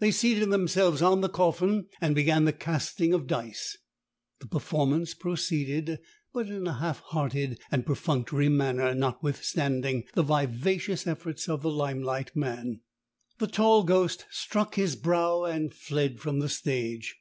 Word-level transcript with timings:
They 0.00 0.10
seated 0.10 0.50
themselves 0.50 1.02
on 1.02 1.20
the 1.20 1.28
coffin 1.28 1.86
and 2.00 2.16
began 2.16 2.46
the 2.46 2.52
casting 2.52 3.14
of 3.14 3.28
dice; 3.28 3.78
the 4.40 4.48
performance 4.48 5.14
proceeded, 5.14 6.00
but 6.32 6.48
in 6.48 6.66
a 6.66 6.80
half 6.80 6.98
hearted 6.98 7.60
and 7.70 7.86
perfunctory 7.86 8.48
manner, 8.48 8.92
notwithstanding 8.92 10.02
the 10.14 10.24
vivacious 10.24 11.06
efforts 11.06 11.48
of 11.48 11.62
the 11.62 11.70
limelight 11.70 12.34
man. 12.34 12.80
The 13.38 13.46
tall 13.46 13.84
ghost 13.84 14.24
struck 14.32 14.74
his 14.74 14.96
brow 14.96 15.44
and 15.44 15.72
fled 15.72 16.18
from 16.18 16.40
the 16.40 16.48
stage. 16.48 17.16